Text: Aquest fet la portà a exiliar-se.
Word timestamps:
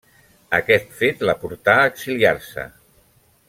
Aquest 0.59 0.95
fet 1.01 1.21
la 1.31 1.37
portà 1.43 1.77
a 1.83 1.87
exiliar-se. 1.93 2.67